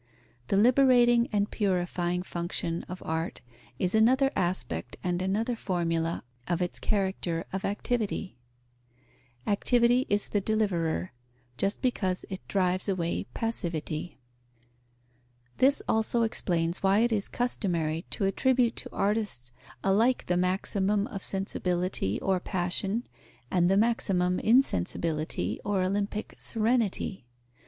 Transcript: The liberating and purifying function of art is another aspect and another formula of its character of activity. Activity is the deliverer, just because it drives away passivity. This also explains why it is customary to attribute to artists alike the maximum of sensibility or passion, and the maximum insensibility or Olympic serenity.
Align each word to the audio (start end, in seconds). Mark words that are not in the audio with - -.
The 0.47 0.57
liberating 0.57 1.27
and 1.31 1.51
purifying 1.51 2.23
function 2.23 2.81
of 2.89 3.03
art 3.05 3.41
is 3.77 3.93
another 3.93 4.31
aspect 4.35 4.97
and 5.03 5.21
another 5.21 5.55
formula 5.55 6.23
of 6.47 6.59
its 6.59 6.79
character 6.79 7.45
of 7.53 7.63
activity. 7.63 8.39
Activity 9.45 10.07
is 10.09 10.29
the 10.29 10.41
deliverer, 10.41 11.13
just 11.55 11.83
because 11.83 12.25
it 12.31 12.41
drives 12.47 12.89
away 12.89 13.27
passivity. 13.35 14.17
This 15.59 15.83
also 15.87 16.23
explains 16.23 16.81
why 16.81 17.01
it 17.01 17.11
is 17.11 17.27
customary 17.29 18.03
to 18.09 18.25
attribute 18.25 18.75
to 18.77 18.89
artists 18.91 19.53
alike 19.83 20.25
the 20.25 20.35
maximum 20.35 21.05
of 21.05 21.23
sensibility 21.23 22.19
or 22.21 22.39
passion, 22.39 23.03
and 23.51 23.69
the 23.69 23.77
maximum 23.77 24.39
insensibility 24.39 25.59
or 25.63 25.83
Olympic 25.83 26.33
serenity. 26.39 27.27